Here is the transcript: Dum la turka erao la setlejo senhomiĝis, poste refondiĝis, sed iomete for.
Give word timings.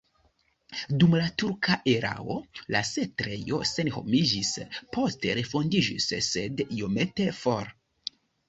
Dum 1.01 1.11
la 1.17 1.25
turka 1.41 1.75
erao 1.91 2.37
la 2.75 2.81
setlejo 2.93 3.61
senhomiĝis, 3.73 4.55
poste 4.97 5.37
refondiĝis, 5.41 6.11
sed 6.33 6.67
iomete 6.79 7.29
for. 7.43 7.75